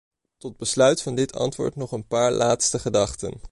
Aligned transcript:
Tot 0.37 0.57
besluit 0.57 1.01
van 1.01 1.15
dit 1.15 1.35
antwoord 1.35 1.75
nog 1.75 1.91
een 1.91 2.07
paar 2.07 2.31
laatste 2.31 2.79
gedachten. 2.79 3.33